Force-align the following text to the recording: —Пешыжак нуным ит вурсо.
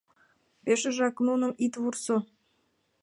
—Пешыжак 0.63 1.15
нуным 1.27 1.51
ит 1.65 1.73
вурсо. 1.81 2.17